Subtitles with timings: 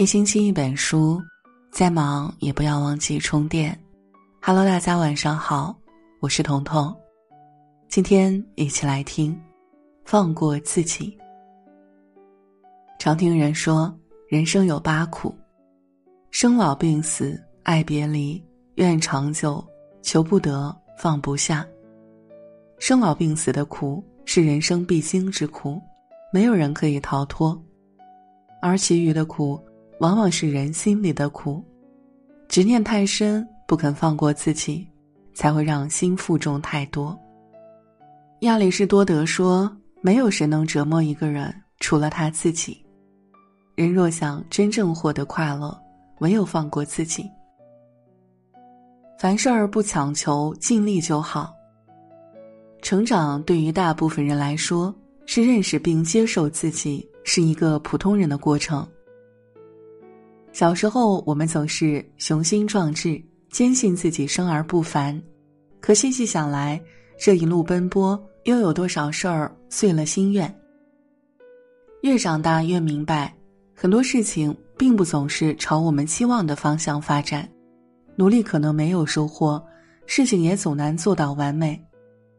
[0.00, 1.20] 一星期一本书，
[1.70, 3.78] 再忙也不要忘记充电。
[4.40, 5.76] Hello，大家晚上好，
[6.20, 6.96] 我是彤彤。
[7.86, 9.38] 今天一起来听，
[10.06, 11.14] 放过自己。
[12.98, 13.94] 常听人说，
[14.26, 15.34] 人生有八苦：
[16.30, 18.42] 生老病死、爱别离、
[18.76, 19.62] 愿长久、
[20.00, 21.62] 求不得、放不下。
[22.78, 25.78] 生老病死的苦是人生必经之苦，
[26.32, 27.62] 没有人可以逃脱，
[28.62, 29.62] 而其余的苦。
[30.00, 31.62] 往往是人心里的苦，
[32.48, 34.86] 执念太深，不肯放过自己，
[35.34, 37.18] 才会让心负重太多。
[38.40, 42.82] 亚里士多德说：“没有谁能折磨一个人，除了他自己。
[43.74, 45.78] 人若想真正获得快乐，
[46.20, 47.28] 唯有放过自己。
[49.18, 51.52] 凡事儿不强求，尽力就好。
[52.80, 54.94] 成长对于大部分人来说，
[55.26, 58.88] 是认识并接受自己是一个普通人的过程。”
[60.52, 65.20] 小时候，我们总是雄心壮志，坚信自己生而不凡。
[65.80, 66.80] 可细细想来，
[67.18, 70.52] 这一路奔波，又有多少事儿碎了心愿？
[72.02, 73.34] 越长大越明白，
[73.74, 77.48] 很多事情并不总是朝我们期望的方向发展。
[78.16, 79.62] 努力可能没有收获，
[80.04, 81.80] 事情也总难做到完美。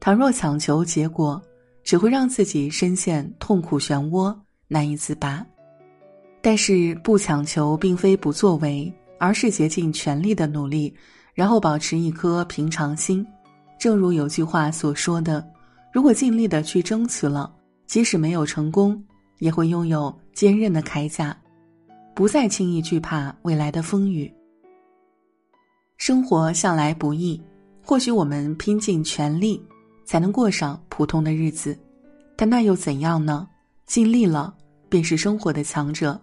[0.00, 1.40] 倘若强求结果，
[1.84, 4.36] 只会让自己深陷痛苦漩涡，
[4.68, 5.46] 难以自拔。
[6.42, 10.92] 但是不强求，并非不作为，而是竭尽全力的努力，
[11.34, 13.24] 然后保持一颗平常心。
[13.78, 15.48] 正如有句话所说的
[15.94, 17.54] ：“如果尽力的去争取了，
[17.86, 19.00] 即使没有成功，
[19.38, 21.36] 也会拥有坚韧的铠甲，
[22.12, 24.32] 不再轻易惧怕未来的风雨。”
[25.96, 27.40] 生活向来不易，
[27.84, 29.64] 或许我们拼尽全力，
[30.04, 31.78] 才能过上普通的日子，
[32.34, 33.48] 但那又怎样呢？
[33.86, 34.52] 尽力了，
[34.88, 36.20] 便是生活的强者。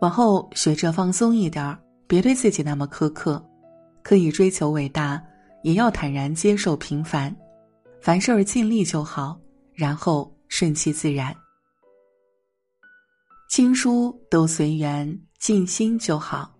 [0.00, 3.42] 往后学着放松一点儿，别对自己那么苛刻。
[4.02, 5.20] 可以追求伟大，
[5.62, 7.34] 也要坦然接受平凡。
[8.00, 9.36] 凡事儿尽力就好，
[9.74, 11.34] 然后顺其自然。
[13.48, 16.52] 经书都随缘，尽心就好。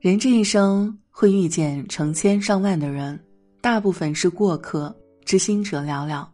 [0.00, 3.18] 人这一生会遇见成千上万的人，
[3.62, 6.26] 大部分是过客，知心者寥寥。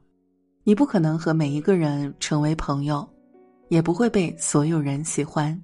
[0.65, 3.09] 你不可能和每一个人成为朋友。
[3.73, 5.59] 也不会被所有人喜欢。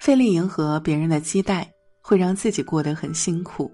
[0.00, 3.70] 费力迎合别人的期待，会让自己过得很辛苦。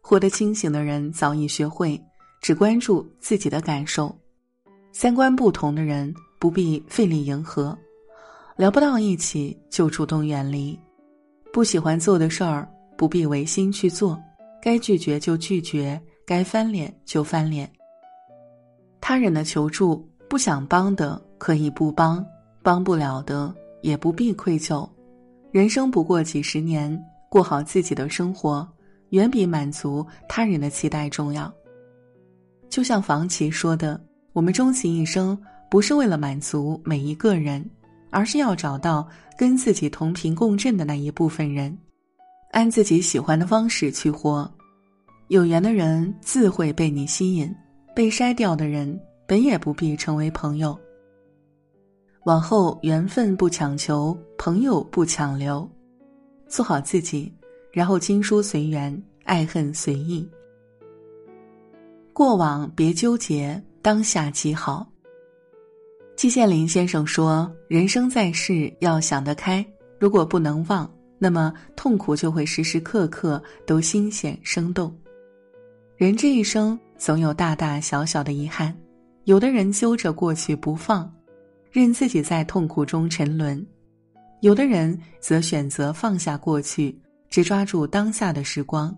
[0.00, 2.00] 活得清醒的人早已学会
[2.40, 4.16] 只关注自己的感受。
[4.92, 7.76] 三观不同的人不必费力迎合，
[8.56, 10.78] 聊不到一起就主动远离。
[11.52, 14.16] 不喜欢做的事儿不必违心去做，
[14.62, 17.68] 该拒绝就拒绝，该翻脸就翻脸。
[19.00, 21.20] 他人的求助不想帮的。
[21.38, 22.24] 可以不帮，
[22.62, 24.88] 帮不了的也不必愧疚。
[25.52, 28.66] 人生不过几十年，过好自己的生活，
[29.10, 31.52] 远比满足他人的期待重要。
[32.68, 33.98] 就像房琪说的
[34.34, 35.38] ：“我们终其一生，
[35.70, 37.64] 不是为了满足每一个人，
[38.10, 39.06] 而是要找到
[39.38, 41.76] 跟自己同频共振的那一部分人，
[42.50, 44.50] 按自己喜欢的方式去活。
[45.28, 47.54] 有缘的人自会被你吸引，
[47.94, 50.78] 被筛掉的人本也不必成为朋友。”
[52.26, 55.68] 往后缘分不强求，朋友不强留，
[56.48, 57.32] 做好自己，
[57.70, 60.28] 然后经书随缘，爱恨随意。
[62.12, 64.84] 过往别纠结，当下即好。
[66.16, 69.64] 季羡林先生说：“人生在世要想得开，
[69.96, 74.92] 如果不能忘，那么痛苦就会时时刻刻都新鲜生动。
[75.96, 78.76] 人这一生总有大大小小的遗憾，
[79.26, 81.08] 有的人揪着过去不放。”
[81.80, 83.64] 任自己在痛苦中沉沦，
[84.40, 86.98] 有的人则选择放下过去，
[87.28, 88.96] 只抓住当下的时光。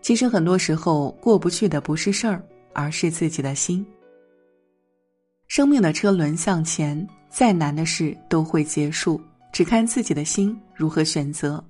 [0.00, 2.40] 其实很多时候过不去的不是事儿，
[2.72, 3.84] 而是自己的心。
[5.48, 9.20] 生命的车轮向前，再难的事都会结束，
[9.52, 11.64] 只看自己的心如何选择。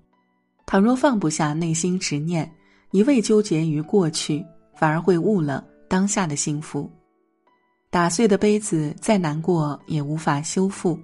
[0.66, 2.50] 倘若放不下内心执念，
[2.90, 4.44] 一味纠结于过去，
[4.74, 6.90] 反而会误了当下的幸福。
[7.96, 11.00] 打碎的杯子再难过也无法修复，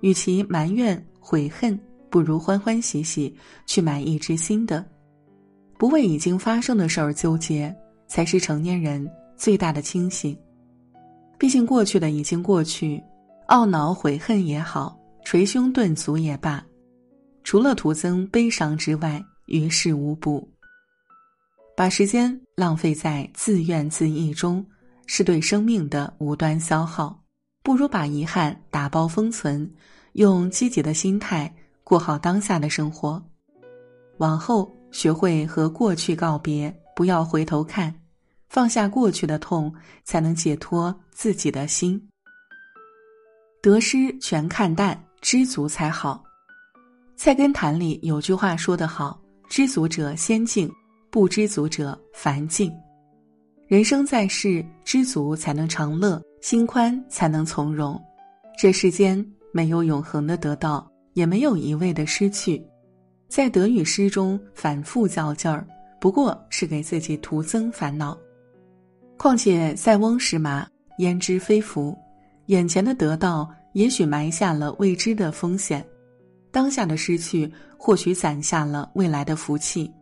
[0.00, 1.76] 与其埋怨悔恨，
[2.08, 4.86] 不如欢欢喜喜去买一只新的。
[5.76, 7.74] 不为已经发生的事儿纠结，
[8.06, 10.38] 才是成年人最大的清醒。
[11.36, 13.02] 毕竟过去的已经过去，
[13.48, 16.64] 懊恼悔恨也好，捶胸顿足也罢，
[17.42, 20.48] 除了徒增悲伤之外，于事无补。
[21.76, 24.64] 把时间浪费在自怨自艾中。
[25.06, 27.22] 是对生命的无端消耗，
[27.62, 29.70] 不如把遗憾打包封存，
[30.12, 33.22] 用积极的心态过好当下的生活。
[34.18, 37.94] 往后学会和过去告别，不要回头看，
[38.48, 39.72] 放下过去的痛，
[40.04, 42.00] 才能解脱自己的心。
[43.60, 46.22] 得失全看淡，知足才好。
[47.16, 49.20] 菜根谭里有句话说得好
[49.50, 50.70] ：“知足者仙境，
[51.10, 52.72] 不知足者凡境。”
[53.68, 58.00] 人生在世，知足才能长乐，心宽才能从容。
[58.56, 62.64] 这世间没有永恒的得到，也没有一味的失去。
[63.28, 65.66] 在得与失中反复较劲儿，
[66.00, 68.16] 不过是给自己徒增烦恼。
[69.16, 70.64] 况且塞翁失马，
[70.98, 71.96] 焉知非福？
[72.46, 75.82] 眼前的得到，也许埋下了未知的风险；
[76.52, 79.92] 当下的失去，或许攒下了未来的福气。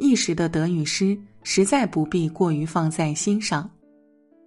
[0.00, 1.16] 一时的得与失。
[1.42, 3.68] 实在不必过于放在心上，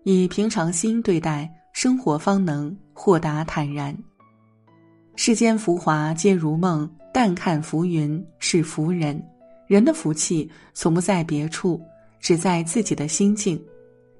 [0.03, 3.97] 以平常心对待生活，方能豁达坦然。
[5.15, 9.19] 世间浮华皆如梦，淡看浮云是浮人。
[9.65, 11.81] 人的福气从不在别处，
[12.19, 13.59] 只在自己的心境。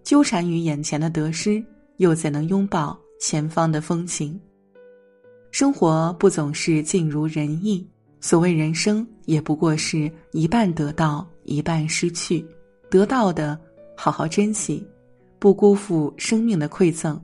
[0.04, 1.64] 纠缠于眼前的得失，
[1.98, 4.40] 又怎能拥抱前方的风情？
[5.52, 7.88] 生活不总是尽如人意，
[8.24, 12.44] 所谓人生，也不过是一半得到，一半失去。
[12.90, 13.60] 得到的，
[13.98, 14.82] 好好珍惜，
[15.40, 17.20] 不辜负生命的馈赠；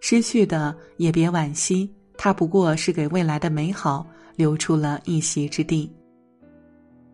[0.00, 5.92] 失去的，也别惋惜，它不过是给未来的美好留出了一席之地。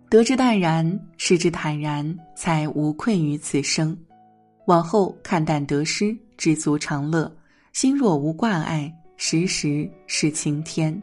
[0.09, 3.99] 得之淡然，失之坦然，才无愧于此生。
[4.67, 7.37] 往后看淡得失，知足常乐，
[7.73, 11.03] 心若无挂碍，时时是晴天。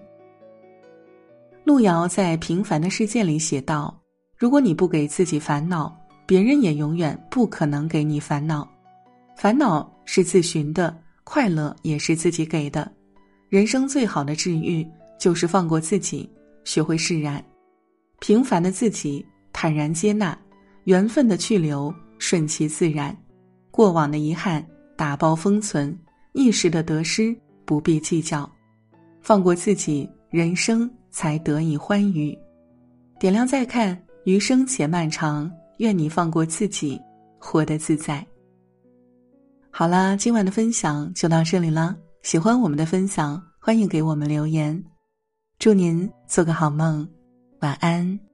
[1.64, 4.00] 路遥在《平凡的世界》里写道
[4.38, 5.96] ：“如果你不给自己烦恼。”
[6.26, 8.66] 别人也永远不可能给你烦恼，
[9.36, 12.90] 烦恼是自寻的，快乐也是自己给的。
[13.50, 14.88] 人生最好的治愈，
[15.20, 16.28] 就是放过自己，
[16.64, 17.44] 学会释然。
[18.20, 20.36] 平凡的自己坦然接纳，
[20.86, 23.16] 缘分的去留顺其自然，
[23.70, 25.96] 过往的遗憾打包封存，
[26.32, 27.36] 一时的得失
[27.66, 28.50] 不必计较，
[29.22, 32.38] 放过自己，人生才得以欢愉。
[33.18, 35.50] 点亮再看，余生且漫长。
[35.78, 37.02] 愿你放过自己，
[37.40, 38.26] 活得自在。
[39.72, 41.96] 好啦，今晚的分享就到这里啦。
[42.22, 44.82] 喜欢我们的分享，欢迎给我们留言。
[45.58, 47.08] 祝您做个好梦，
[47.62, 48.33] 晚安。